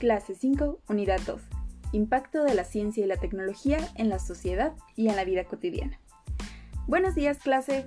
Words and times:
Clase 0.00 0.34
5, 0.34 0.80
Unidad 0.88 1.20
2. 1.26 1.42
Impacto 1.92 2.42
de 2.42 2.54
la 2.54 2.64
ciencia 2.64 3.04
y 3.04 3.06
la 3.06 3.18
tecnología 3.18 3.76
en 3.96 4.08
la 4.08 4.18
sociedad 4.18 4.72
y 4.96 5.08
en 5.08 5.16
la 5.16 5.24
vida 5.24 5.44
cotidiana. 5.44 6.00
Buenos 6.86 7.14
días, 7.14 7.36
clase. 7.36 7.86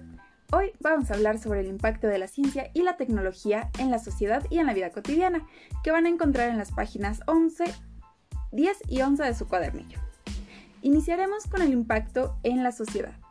Hoy 0.52 0.73
vamos 0.79 1.09
a 1.09 1.15
hablar 1.15 1.39
sobre 1.39 1.61
el 1.61 1.65
impacto 1.65 2.05
de 2.05 2.20
la 2.20 2.27
ciencia 2.27 2.70
y 2.75 2.84
la 2.84 2.97
tecnología 2.97 3.71
en 3.79 3.89
la 3.89 3.97
sociedad 3.97 4.45
y 4.52 4.59
en 4.59 4.68
la 4.68 4.75
vida 4.75 4.91
cotidiana, 4.91 5.47
que 5.84 5.89
van 5.89 6.05
a 6.05 6.09
encontrar 6.09 6.49
en 6.49 6.59
las 6.59 6.71
páginas 6.71 7.21
11, 7.25 7.63
10 8.52 8.77
y 8.89 9.02
11 9.02 9.23
de 9.23 9.34
su 9.34 9.48
cuadernillo. 9.48 9.98
Iniciaremos 10.84 11.48
con 11.48 11.64
el 11.64 11.73
impacto 11.73 12.38
en 12.43 12.61
la 12.61 12.71
sociedad. 12.71 13.22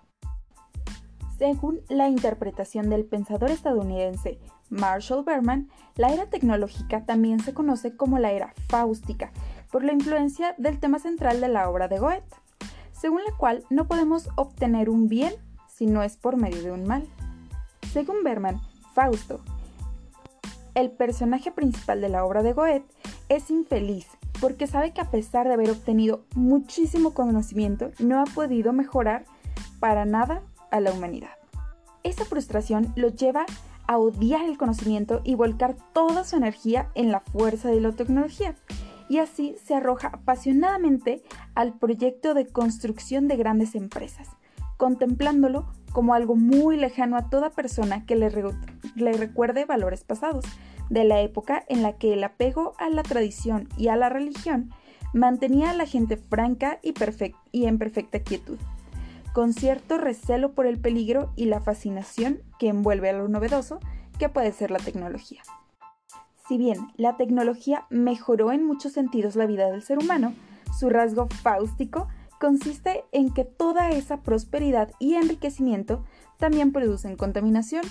Según 1.43 1.81
la 1.89 2.09
interpretación 2.09 2.89
del 2.89 3.05
pensador 3.05 3.51
estadounidense 3.51 4.39
Marshall 4.71 5.25
Berman, 5.25 5.71
la 5.97 6.13
era 6.13 6.27
tecnológica 6.27 7.05
también 7.05 7.41
se 7.41 7.53
conoce 7.53 7.97
como 7.97 8.21
la 8.21 8.31
era 8.31 8.55
fáustica, 8.69 9.33
por 9.73 9.83
la 9.83 9.93
influencia 9.93 10.55
del 10.57 10.79
tema 10.79 11.01
central 11.01 11.41
de 11.41 11.49
la 11.49 11.69
obra 11.69 11.89
de 11.89 11.99
Goethe, 11.99 12.37
según 12.93 13.25
la 13.25 13.37
cual 13.37 13.65
no 13.71 13.89
podemos 13.89 14.29
obtener 14.37 14.89
un 14.89 15.09
bien 15.09 15.35
si 15.67 15.87
no 15.87 16.05
es 16.05 16.17
por 16.17 16.37
medio 16.37 16.63
de 16.63 16.71
un 16.71 16.85
mal. 16.87 17.09
Según 17.93 18.23
Berman, 18.23 18.61
Fausto, 18.95 19.41
el 20.77 20.93
personaje 20.93 21.51
principal 21.51 22.01
de 22.01 22.09
la 22.09 22.25
obra 22.25 22.45
de 22.45 22.53
Goethe, 22.53 22.87
es 23.29 23.51
infeliz 23.51 24.07
porque 24.41 24.69
sabe 24.69 24.93
que 24.93 25.01
a 25.01 25.11
pesar 25.11 25.49
de 25.49 25.55
haber 25.55 25.73
obtenido 25.73 26.25
muchísimo 26.37 27.15
conocimiento, 27.15 27.91
no 27.99 28.21
ha 28.21 28.27
podido 28.27 28.73
mejorar 28.73 29.25
para 29.81 30.05
nada 30.05 30.43
a 30.73 30.81
la 30.81 30.93
humanidad. 30.93 31.31
Esa 32.03 32.25
frustración 32.25 32.93
lo 32.97 33.09
lleva 33.09 33.47
a 33.87 33.99
odiar 33.99 34.45
el 34.45 34.59
conocimiento 34.59 35.21
y 35.25 35.35
volcar 35.35 35.77
toda 35.93 36.25
su 36.25 36.37
energía 36.37 36.91
en 36.95 37.13
la 37.13 37.21
fuerza 37.21 37.69
de 37.69 37.81
la 37.81 37.93
tecnología. 37.93 38.57
Y 39.09 39.19
así 39.19 39.57
se 39.65 39.75
arroja 39.75 40.09
apasionadamente 40.09 41.23
al 41.55 41.75
proyecto 41.75 42.35
de 42.35 42.47
construcción 42.47 43.29
de 43.29 43.37
grandes 43.37 43.75
empresas, 43.75 44.29
contemplándolo 44.77 45.71
como 45.93 46.15
algo 46.15 46.35
muy 46.35 46.77
lejano 46.77 47.17
a 47.17 47.29
toda 47.29 47.51
persona 47.51 48.07
que 48.07 48.17
le, 48.17 48.31
recuerde 49.13 49.65
valores 49.67 50.05
pasados, 50.05 50.45
de 50.89 51.05
la 51.05 51.21
época 51.21 51.63
en 51.69 51.83
la 51.83 51.95
que 51.97 52.15
el 52.15 52.25
apego 52.25 52.75
a 52.79 52.89
la 52.89 53.03
tradición 53.03 53.69
y 53.77 53.89
a 53.89 53.97
la 53.97 54.09
religión 54.09 54.71
mantenía 55.15 55.71
a 55.71 55.75
la 55.75 55.87
gente 55.87 56.17
franca 56.17 56.81
y 56.83 57.67
en 57.67 57.79
perfecta 57.79 58.21
quietud 58.21 58.59
con 59.33 59.53
cierto 59.53 59.99
recelo 59.99 60.53
por 60.53 60.67
el 60.67 60.79
peligro 60.79 61.33
y 61.37 61.47
la 61.47 61.61
fascinación 61.61 62.43
que 62.59 62.69
envuelve 62.69 63.11
a 63.11 63.15
lo 63.15 63.29
novedoso 63.29 63.81
que 64.19 64.29
puede 64.29 64.53
ser 64.53 64.71
la 64.71 64.79
tecnología. 64.79 65.43
Si 66.49 66.59
bien 66.59 66.89
la 66.97 67.17
tecnología 67.17 67.87
mejoró 67.89 68.53
en 68.53 68.65
muchos 68.65 68.93
sentidos 68.93 69.37
la 69.37 69.47
vida 69.47 69.71
del 69.71 69.83
ser 69.83 69.99
humano, 69.99 70.35
su 70.79 70.91
rasgo 70.91 71.29
fáustico 71.43 72.09
consiste 72.41 73.05
en 73.13 73.33
que 73.33 73.45
toda 73.45 73.91
esa 73.91 74.23
prosperidad 74.23 74.91
y 74.99 75.15
enriquecimiento 75.15 76.05
también 76.39 76.73
producen 76.73 77.17
contaminación, 77.17 77.85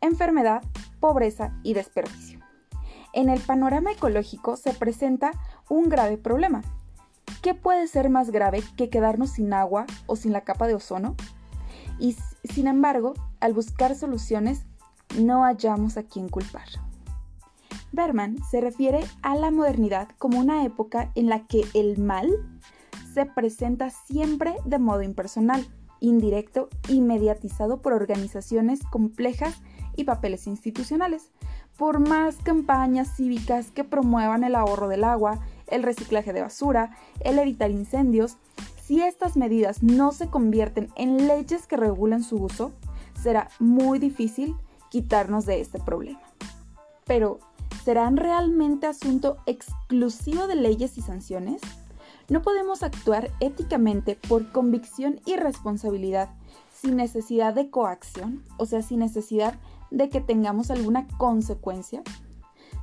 enfermedad, 0.00 0.62
pobreza 1.00 1.58
y 1.62 1.74
desperdicio. 1.74 2.40
En 3.14 3.30
el 3.30 3.40
panorama 3.40 3.92
ecológico 3.92 4.56
se 4.56 4.74
presenta 4.74 5.32
un 5.70 5.88
grave 5.88 6.18
problema, 6.18 6.62
¿Qué 7.44 7.52
puede 7.52 7.86
ser 7.88 8.08
más 8.08 8.30
grave 8.30 8.62
que 8.74 8.88
quedarnos 8.88 9.32
sin 9.32 9.52
agua 9.52 9.84
o 10.06 10.16
sin 10.16 10.32
la 10.32 10.44
capa 10.44 10.66
de 10.66 10.76
ozono? 10.76 11.14
Y 11.98 12.16
sin 12.42 12.66
embargo, 12.66 13.12
al 13.38 13.52
buscar 13.52 13.94
soluciones, 13.94 14.64
no 15.18 15.42
hallamos 15.42 15.98
a 15.98 16.04
quién 16.04 16.30
culpar. 16.30 16.66
Berman 17.92 18.38
se 18.50 18.62
refiere 18.62 19.04
a 19.20 19.36
la 19.36 19.50
modernidad 19.50 20.08
como 20.16 20.40
una 20.40 20.64
época 20.64 21.12
en 21.16 21.28
la 21.28 21.46
que 21.46 21.66
el 21.74 21.98
mal 21.98 22.30
se 23.12 23.26
presenta 23.26 23.90
siempre 23.90 24.54
de 24.64 24.78
modo 24.78 25.02
impersonal, 25.02 25.66
indirecto 26.00 26.70
y 26.88 27.02
mediatizado 27.02 27.82
por 27.82 27.92
organizaciones 27.92 28.80
complejas 28.84 29.60
y 29.96 30.04
papeles 30.04 30.46
institucionales. 30.46 31.30
Por 31.76 31.98
más 31.98 32.36
campañas 32.36 33.14
cívicas 33.14 33.70
que 33.70 33.84
promuevan 33.84 34.44
el 34.44 34.54
ahorro 34.54 34.88
del 34.88 35.04
agua, 35.04 35.40
el 35.74 35.82
reciclaje 35.82 36.32
de 36.32 36.42
basura, 36.42 36.96
el 37.20 37.38
evitar 37.38 37.70
incendios, 37.70 38.36
si 38.82 39.00
estas 39.00 39.36
medidas 39.36 39.82
no 39.82 40.12
se 40.12 40.28
convierten 40.28 40.90
en 40.94 41.26
leyes 41.26 41.66
que 41.66 41.76
regulen 41.76 42.22
su 42.22 42.36
uso, 42.36 42.72
será 43.20 43.48
muy 43.58 43.98
difícil 43.98 44.54
quitarnos 44.90 45.46
de 45.46 45.60
este 45.60 45.80
problema. 45.80 46.20
Pero, 47.06 47.40
¿serán 47.84 48.16
realmente 48.16 48.86
asunto 48.86 49.38
exclusivo 49.46 50.46
de 50.46 50.56
leyes 50.56 50.98
y 50.98 51.02
sanciones? 51.02 51.60
No 52.28 52.42
podemos 52.42 52.82
actuar 52.82 53.30
éticamente 53.40 54.16
por 54.28 54.50
convicción 54.52 55.20
y 55.26 55.36
responsabilidad 55.36 56.30
sin 56.72 56.96
necesidad 56.96 57.54
de 57.54 57.70
coacción, 57.70 58.44
o 58.58 58.66
sea, 58.66 58.82
sin 58.82 59.00
necesidad 59.00 59.54
de 59.90 60.08
que 60.08 60.20
tengamos 60.20 60.70
alguna 60.70 61.06
consecuencia 61.16 62.02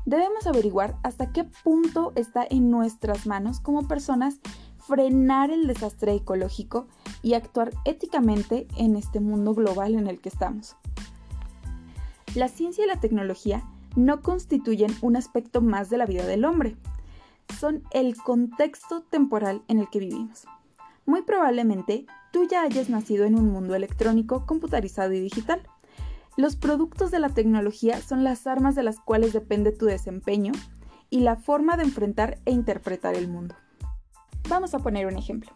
debemos 0.06 0.48
averiguar 0.48 0.98
hasta 1.04 1.32
qué 1.32 1.44
punto 1.44 2.12
está 2.16 2.46
en 2.50 2.70
nuestras 2.70 3.26
manos 3.26 3.60
como 3.60 3.88
personas 3.88 4.40
frenar 4.80 5.52
el 5.52 5.68
desastre 5.68 6.16
ecológico 6.16 6.88
y 7.22 7.34
actuar 7.34 7.72
éticamente 7.86 8.68
en 8.78 8.96
este 8.96 9.20
mundo 9.20 9.54
global 9.54 9.96
en 9.96 10.08
el 10.08 10.20
que 10.20 10.30
estamos. 10.30 10.76
La 12.36 12.48
ciencia 12.48 12.86
y 12.86 12.88
la 12.88 13.00
tecnología 13.00 13.64
no 13.96 14.22
constituyen 14.22 14.96
un 15.02 15.16
aspecto 15.16 15.62
más 15.62 15.90
de 15.90 15.98
la 15.98 16.06
vida 16.06 16.26
del 16.26 16.46
hombre, 16.46 16.78
son 17.60 17.84
el 17.92 18.16
contexto 18.16 19.02
temporal 19.02 19.62
en 19.68 19.80
el 19.80 19.90
que 19.90 20.00
vivimos. 20.00 20.46
Muy 21.06 21.22
probablemente 21.24 22.06
tú 22.32 22.48
ya 22.48 22.64
hayas 22.64 22.90
nacido 22.90 23.26
en 23.26 23.36
un 23.36 23.52
mundo 23.52 23.76
electrónico, 23.76 24.46
computarizado 24.46 25.14
y 25.14 25.20
digital. 25.20 25.62
Los 26.38 26.56
productos 26.56 27.12
de 27.12 27.20
la 27.20 27.30
tecnología 27.30 28.02
son 28.02 28.24
las 28.24 28.48
armas 28.48 28.74
de 28.76 28.84
las 28.84 29.00
cuales 29.00 29.34
depende 29.34 29.72
tu 29.74 29.86
desempeño 29.86 30.54
y 31.10 31.20
la 31.20 31.36
forma 31.36 31.76
de 31.76 31.84
enfrentar 31.84 32.40
e 32.46 32.52
interpretar 32.52 33.16
el 33.16 33.28
mundo. 33.28 33.56
Vamos 34.48 34.74
a 34.74 34.80
poner 34.80 35.08
un 35.08 35.18
ejemplo. 35.18 35.52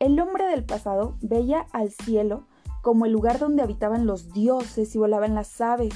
El 0.00 0.18
hombre 0.18 0.46
del 0.46 0.64
pasado 0.64 1.16
veía 1.22 1.66
al 1.72 1.92
cielo 1.92 2.46
como 2.82 3.06
el 3.06 3.12
lugar 3.12 3.38
donde 3.38 3.62
habitaban 3.62 4.04
los 4.04 4.32
dioses 4.32 4.94
y 4.94 4.98
volaban 4.98 5.34
las 5.34 5.60
aves. 5.60 5.94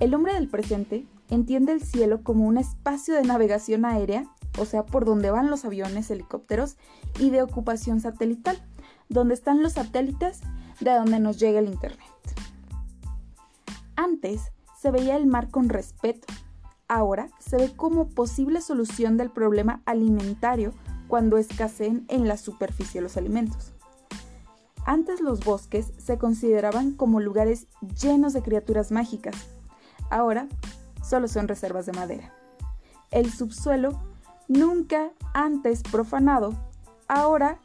El 0.00 0.14
hombre 0.14 0.32
del 0.32 0.48
presente 0.48 1.06
entiende 1.28 1.72
el 1.72 1.82
cielo 1.82 2.22
como 2.22 2.46
un 2.46 2.56
espacio 2.56 3.14
de 3.14 3.22
navegación 3.22 3.84
aérea, 3.84 4.24
o 4.58 4.64
sea, 4.64 4.86
por 4.86 5.04
donde 5.04 5.30
van 5.30 5.50
los 5.50 5.64
aviones, 5.66 6.10
helicópteros, 6.10 6.78
y 7.20 7.30
de 7.30 7.42
ocupación 7.42 8.00
satelital, 8.00 8.60
donde 9.08 9.34
están 9.34 9.62
los 9.62 9.74
satélites 9.74 10.40
de 10.80 10.92
donde 10.92 11.20
nos 11.20 11.38
llega 11.38 11.58
el 11.58 11.68
Internet. 11.68 12.00
Antes 14.06 14.52
se 14.80 14.92
veía 14.92 15.16
el 15.16 15.26
mar 15.26 15.50
con 15.50 15.68
respeto, 15.68 16.32
ahora 16.86 17.28
se 17.40 17.56
ve 17.56 17.74
como 17.74 18.08
posible 18.08 18.60
solución 18.60 19.16
del 19.16 19.30
problema 19.30 19.82
alimentario 19.84 20.72
cuando 21.08 21.38
escaseen 21.38 22.04
en 22.06 22.28
la 22.28 22.36
superficie 22.36 23.00
los 23.00 23.16
alimentos. 23.16 23.72
Antes 24.84 25.20
los 25.20 25.40
bosques 25.40 25.92
se 25.98 26.18
consideraban 26.18 26.92
como 26.92 27.18
lugares 27.18 27.66
llenos 28.00 28.32
de 28.32 28.42
criaturas 28.42 28.92
mágicas, 28.92 29.34
ahora 30.08 30.46
solo 31.02 31.26
son 31.26 31.48
reservas 31.48 31.86
de 31.86 31.92
madera. 31.92 32.32
El 33.10 33.32
subsuelo, 33.32 34.00
nunca 34.46 35.10
antes 35.34 35.82
profanado, 35.82 36.54
ahora 37.08 37.58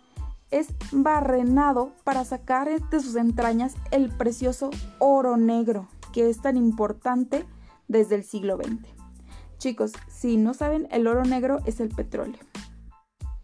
es 0.49 0.69
barrenado 0.91 1.91
para 2.03 2.25
sacar 2.25 2.67
de 2.67 2.99
sus 2.99 3.15
entrañas 3.15 3.75
el 3.91 4.09
precioso 4.09 4.71
oro 4.97 5.37
negro 5.37 5.87
que 6.11 6.29
es 6.29 6.41
tan 6.41 6.57
importante 6.57 7.45
desde 7.87 8.15
el 8.15 8.23
siglo 8.23 8.57
XX. 8.57 8.87
Chicos, 9.57 9.91
si 10.07 10.37
no 10.37 10.53
saben, 10.53 10.87
el 10.91 11.07
oro 11.07 11.23
negro 11.23 11.59
es 11.65 11.79
el 11.79 11.89
petróleo. 11.89 12.39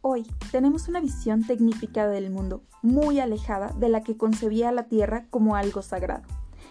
Hoy 0.02 0.26
tenemos 0.52 0.88
una 0.88 1.02
visión 1.02 1.46
tecnificada 1.46 2.10
del 2.10 2.32
mundo 2.32 2.64
muy 2.82 3.20
alejada 3.20 3.74
de 3.78 3.90
la 3.90 4.02
que 4.02 4.18
concebía 4.18 4.72
la 4.72 4.88
Tierra 4.88 5.28
como 5.30 5.56
algo 5.56 5.82
sagrado. 5.82 6.24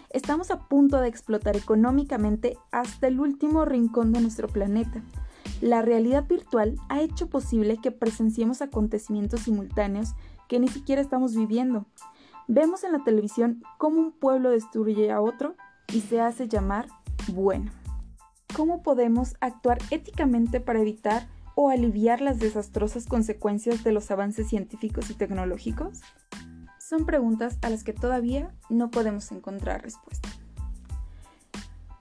Estamos 0.09 0.51
a 0.51 0.67
punto 0.67 0.99
de 0.99 1.07
explotar 1.07 1.55
económicamente 1.55 2.57
hasta 2.71 3.07
el 3.07 3.19
último 3.19 3.65
rincón 3.65 4.11
de 4.11 4.21
nuestro 4.21 4.47
planeta. 4.47 5.03
La 5.61 5.81
realidad 5.81 6.25
virtual 6.27 6.75
ha 6.89 7.01
hecho 7.01 7.29
posible 7.29 7.77
que 7.81 7.91
presenciemos 7.91 8.61
acontecimientos 8.61 9.41
simultáneos 9.41 10.15
que 10.47 10.59
ni 10.59 10.67
siquiera 10.67 11.01
estamos 11.01 11.35
viviendo. 11.35 11.85
Vemos 12.47 12.83
en 12.83 12.93
la 12.93 13.03
televisión 13.03 13.63
cómo 13.77 13.99
un 13.99 14.11
pueblo 14.13 14.49
destruye 14.49 15.11
a 15.11 15.19
otro 15.19 15.55
y 15.93 16.01
se 16.01 16.21
hace 16.21 16.47
llamar 16.47 16.87
bueno. 17.27 17.71
¿Cómo 18.55 18.81
podemos 18.81 19.35
actuar 19.41 19.77
éticamente 19.91 20.59
para 20.59 20.81
evitar 20.81 21.27
o 21.55 21.69
aliviar 21.69 22.21
las 22.21 22.39
desastrosas 22.39 23.05
consecuencias 23.05 23.83
de 23.83 23.91
los 23.91 24.09
avances 24.11 24.47
científicos 24.47 25.09
y 25.09 25.13
tecnológicos? 25.13 26.01
Son 26.79 27.05
preguntas 27.05 27.57
a 27.61 27.69
las 27.69 27.83
que 27.83 27.93
todavía 27.93 28.53
no 28.69 28.89
podemos 28.89 29.31
encontrar 29.31 29.81
respuesta. 29.81 30.29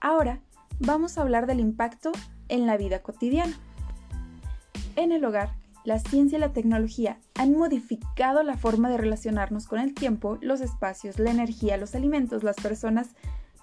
Ahora 0.01 0.41
vamos 0.79 1.19
a 1.19 1.23
hablar 1.23 1.47
del 1.47 1.61
impacto 1.61 2.13
en 2.49 2.67
la 2.67 2.77
vida 2.77 3.03
cotidiana. 3.03 3.57
En 4.95 5.11
el 5.13 5.25
hogar, 5.25 5.51
la 5.85 5.99
ciencia 5.99 6.39
y 6.39 6.41
la 6.41 6.53
tecnología 6.53 7.19
han 7.35 7.53
modificado 7.53 8.43
la 8.43 8.57
forma 8.57 8.89
de 8.91 8.99
relacionarnos 8.99 9.67
con 9.67 9.79
el 9.79 9.95
tiempo, 9.95 10.39
los 10.41 10.61
espacios, 10.61 11.19
la 11.19 11.31
energía, 11.31 11.77
los 11.77 11.95
alimentos, 11.95 12.43
las 12.43 12.57
personas 12.57 13.11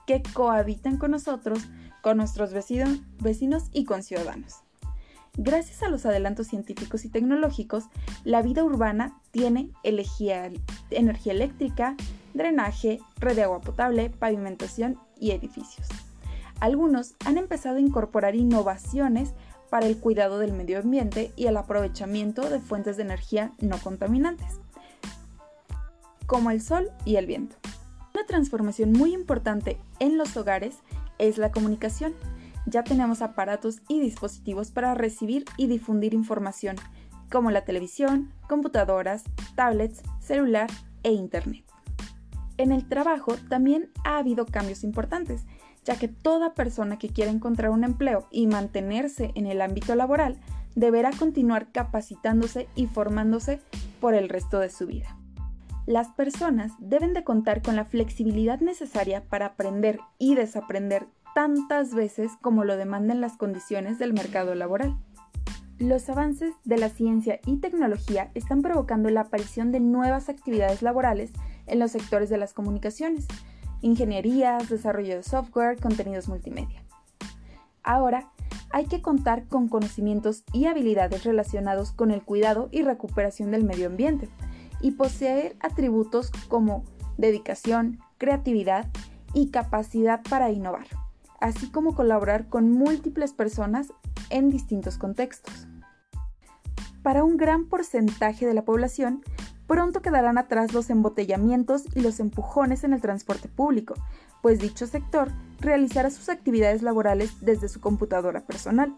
que 0.05 0.21
cohabitan 0.33 0.97
con 0.97 1.11
nosotros, 1.11 1.59
con 2.01 2.17
nuestros 2.17 2.51
vecinos, 2.53 3.69
y 3.71 3.85
con 3.85 4.03
ciudadanos. 4.03 4.63
Gracias 5.35 5.81
a 5.81 5.89
los 5.89 6.05
adelantos 6.05 6.47
científicos 6.47 7.05
y 7.05 7.09
tecnológicos, 7.09 7.85
la 8.23 8.43
vida 8.43 8.63
urbana 8.63 9.19
tiene 9.31 9.71
energía 9.81 10.51
eléctrica, 10.91 11.95
drenaje, 12.35 12.99
red 13.17 13.35
de 13.35 13.43
agua 13.43 13.61
potable, 13.61 14.11
pavimentación 14.11 14.99
y 15.19 15.31
edificios. 15.31 15.87
Algunos 16.59 17.15
han 17.25 17.37
empezado 17.37 17.77
a 17.77 17.81
incorporar 17.81 18.35
innovaciones 18.35 19.33
para 19.71 19.87
el 19.87 19.97
cuidado 19.97 20.37
del 20.37 20.53
medio 20.53 20.79
ambiente 20.79 21.31
y 21.35 21.47
el 21.47 21.57
aprovechamiento 21.57 22.47
de 22.47 22.59
fuentes 22.59 22.97
de 22.97 23.03
energía 23.03 23.51
no 23.59 23.79
contaminantes, 23.79 24.59
como 26.27 26.51
el 26.51 26.61
sol 26.61 26.91
y 27.05 27.15
el 27.15 27.25
viento. 27.25 27.55
Una 28.23 28.37
transformación 28.37 28.93
muy 28.93 29.13
importante 29.13 29.81
en 29.99 30.17
los 30.17 30.37
hogares 30.37 30.77
es 31.17 31.37
la 31.37 31.51
comunicación. 31.51 32.13
Ya 32.65 32.85
tenemos 32.85 33.21
aparatos 33.21 33.81
y 33.89 33.99
dispositivos 33.99 34.71
para 34.71 34.93
recibir 34.93 35.43
y 35.57 35.67
difundir 35.67 36.13
información, 36.13 36.77
como 37.29 37.51
la 37.51 37.65
televisión, 37.65 38.31
computadoras, 38.47 39.25
tablets, 39.55 40.03
celular 40.21 40.69
e 41.03 41.11
Internet. 41.11 41.65
En 42.55 42.71
el 42.71 42.87
trabajo 42.87 43.35
también 43.49 43.91
ha 44.05 44.19
habido 44.19 44.45
cambios 44.45 44.85
importantes, 44.85 45.41
ya 45.83 45.99
que 45.99 46.07
toda 46.07 46.53
persona 46.53 46.97
que 46.97 47.09
quiera 47.09 47.29
encontrar 47.29 47.71
un 47.71 47.83
empleo 47.83 48.29
y 48.31 48.47
mantenerse 48.47 49.33
en 49.35 49.47
el 49.47 49.61
ámbito 49.61 49.95
laboral 49.95 50.39
deberá 50.75 51.11
continuar 51.11 51.73
capacitándose 51.73 52.69
y 52.73 52.87
formándose 52.87 53.59
por 53.99 54.13
el 54.15 54.29
resto 54.29 54.59
de 54.59 54.69
su 54.69 54.87
vida. 54.87 55.17
Las 55.85 56.09
personas 56.09 56.71
deben 56.79 57.13
de 57.13 57.25
contar 57.25 57.61
con 57.61 57.75
la 57.75 57.83
flexibilidad 57.83 58.61
necesaria 58.61 59.25
para 59.25 59.47
aprender 59.47 59.99
y 60.17 60.35
desaprender 60.35 61.07
tantas 61.35 61.93
veces 61.93 62.31
como 62.41 62.63
lo 62.63 62.77
demanden 62.77 63.19
las 63.19 63.35
condiciones 63.35 63.99
del 63.99 64.13
mercado 64.13 64.55
laboral. 64.55 64.95
Los 65.79 66.07
avances 66.09 66.53
de 66.63 66.77
la 66.77 66.87
ciencia 66.87 67.41
y 67.45 67.57
tecnología 67.57 68.31
están 68.33 68.61
provocando 68.61 69.09
la 69.09 69.21
aparición 69.21 69.73
de 69.73 69.81
nuevas 69.81 70.29
actividades 70.29 70.81
laborales 70.81 71.31
en 71.65 71.79
los 71.79 71.91
sectores 71.91 72.29
de 72.29 72.37
las 72.37 72.53
comunicaciones, 72.53 73.27
ingenierías, 73.81 74.69
desarrollo 74.69 75.15
de 75.15 75.23
software, 75.23 75.81
contenidos 75.81 76.29
multimedia. 76.29 76.81
Ahora, 77.83 78.31
hay 78.69 78.85
que 78.85 79.01
contar 79.01 79.47
con 79.49 79.67
conocimientos 79.67 80.45
y 80.53 80.65
habilidades 80.65 81.25
relacionados 81.25 81.91
con 81.91 82.11
el 82.11 82.21
cuidado 82.21 82.69
y 82.71 82.83
recuperación 82.83 83.51
del 83.51 83.65
medio 83.65 83.87
ambiente 83.87 84.29
y 84.83 84.91
poseer 84.91 85.55
atributos 85.61 86.29
como 86.49 86.83
dedicación, 87.17 87.99
creatividad 88.19 88.87
y 89.33 89.49
capacidad 89.49 90.21
para 90.29 90.51
innovar, 90.51 90.85
así 91.39 91.71
como 91.71 91.95
colaborar 91.95 92.49
con 92.49 92.69
múltiples 92.69 93.33
personas 93.33 93.93
en 94.29 94.51
distintos 94.51 94.97
contextos. 94.97 95.67
Para 97.01 97.23
un 97.23 97.37
gran 97.37 97.65
porcentaje 97.65 98.45
de 98.45 98.53
la 98.53 98.65
población, 98.65 99.23
pronto 99.67 100.01
quedarán 100.01 100.37
atrás 100.37 100.73
los 100.73 100.89
embotellamientos 100.89 101.85
y 101.95 102.01
los 102.01 102.19
empujones 102.19 102.83
en 102.83 102.93
el 102.93 103.01
transporte 103.01 103.47
público, 103.47 103.95
pues 104.41 104.59
dicho 104.59 104.85
sector 104.85 105.31
realizará 105.61 106.09
sus 106.09 106.27
actividades 106.27 106.81
laborales 106.81 107.39
desde 107.39 107.69
su 107.69 107.79
computadora 107.79 108.41
personal. 108.45 108.97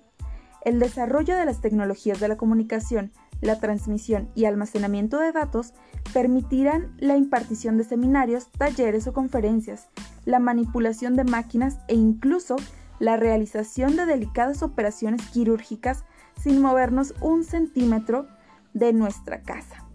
El 0.63 0.79
desarrollo 0.79 1.37
de 1.37 1.45
las 1.45 1.61
tecnologías 1.61 2.19
de 2.19 2.27
la 2.27 2.37
comunicación, 2.37 3.11
la 3.41 3.59
transmisión 3.59 4.29
y 4.35 4.45
almacenamiento 4.45 5.19
de 5.19 5.31
datos 5.31 5.73
permitirán 6.13 6.95
la 6.97 7.17
impartición 7.17 7.77
de 7.77 7.83
seminarios, 7.83 8.51
talleres 8.51 9.07
o 9.07 9.13
conferencias, 9.13 9.89
la 10.25 10.39
manipulación 10.39 11.15
de 11.15 11.23
máquinas 11.23 11.79
e 11.87 11.95
incluso 11.95 12.55
la 12.99 13.17
realización 13.17 13.95
de 13.95 14.05
delicadas 14.05 14.63
operaciones 14.63 15.21
quirúrgicas 15.29 16.05
sin 16.41 16.61
movernos 16.61 17.13
un 17.21 17.43
centímetro 17.43 18.27
de 18.73 18.93
nuestra 18.93 19.41
casa. 19.41 19.85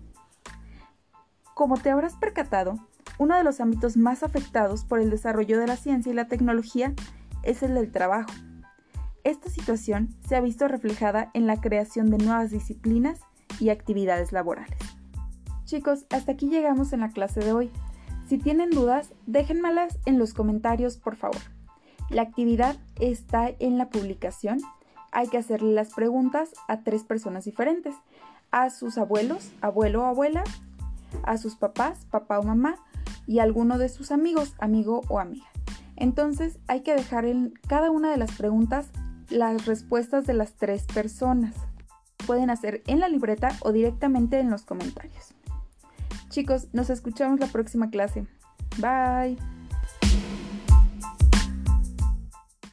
Como 1.54 1.76
te 1.76 1.90
habrás 1.90 2.16
percatado, 2.16 2.78
uno 3.18 3.36
de 3.36 3.44
los 3.44 3.60
ámbitos 3.60 3.96
más 3.96 4.22
afectados 4.22 4.84
por 4.84 5.00
el 5.00 5.10
desarrollo 5.10 5.58
de 5.58 5.66
la 5.66 5.76
ciencia 5.76 6.10
y 6.10 6.14
la 6.14 6.28
tecnología 6.28 6.94
es 7.42 7.62
el 7.62 7.74
del 7.74 7.92
trabajo. 7.92 8.30
Esta 9.24 9.50
situación 9.50 10.16
se 10.26 10.36
ha 10.36 10.40
visto 10.40 10.66
reflejada 10.68 11.30
en 11.34 11.46
la 11.46 11.60
creación 11.60 12.10
de 12.10 12.16
nuevas 12.18 12.50
disciplinas 12.50 13.20
y 13.60 13.70
actividades 13.70 14.32
laborales. 14.32 14.78
Chicos, 15.64 16.06
hasta 16.10 16.32
aquí 16.32 16.48
llegamos 16.48 16.92
en 16.92 17.00
la 17.00 17.10
clase 17.10 17.40
de 17.40 17.52
hoy. 17.52 17.70
Si 18.26 18.38
tienen 18.38 18.70
dudas, 18.70 19.12
déjenmelas 19.26 19.98
en 20.04 20.18
los 20.18 20.34
comentarios, 20.34 20.96
por 20.96 21.16
favor. 21.16 21.40
La 22.10 22.22
actividad 22.22 22.76
está 22.98 23.48
en 23.60 23.78
la 23.78 23.88
publicación. 23.88 24.58
Hay 25.12 25.28
que 25.28 25.38
hacerle 25.38 25.72
las 25.72 25.94
preguntas 25.94 26.50
a 26.66 26.82
tres 26.82 27.04
personas 27.04 27.44
diferentes. 27.44 27.94
A 28.50 28.70
sus 28.70 28.98
abuelos, 28.98 29.52
abuelo 29.60 30.02
o 30.02 30.06
abuela, 30.06 30.42
a 31.22 31.38
sus 31.38 31.54
papás, 31.54 32.06
papá 32.10 32.40
o 32.40 32.42
mamá, 32.42 32.76
y 33.26 33.38
a 33.38 33.44
alguno 33.44 33.78
de 33.78 33.88
sus 33.88 34.10
amigos, 34.10 34.54
amigo 34.58 35.02
o 35.08 35.20
amiga. 35.20 35.46
Entonces 35.94 36.58
hay 36.66 36.80
que 36.80 36.94
dejar 36.94 37.26
en 37.26 37.54
cada 37.68 37.90
una 37.90 38.10
de 38.10 38.16
las 38.16 38.32
preguntas 38.32 38.90
las 39.28 39.66
respuestas 39.66 40.26
de 40.26 40.34
las 40.34 40.54
tres 40.54 40.84
personas. 40.84 41.54
Pueden 42.30 42.48
hacer 42.48 42.84
en 42.86 43.00
la 43.00 43.08
libreta 43.08 43.48
o 43.58 43.72
directamente 43.72 44.38
en 44.38 44.50
los 44.50 44.62
comentarios. 44.62 45.34
Chicos, 46.28 46.68
nos 46.72 46.88
escuchamos 46.88 47.40
la 47.40 47.48
próxima 47.48 47.90
clase. 47.90 48.24
Bye. 48.78 49.36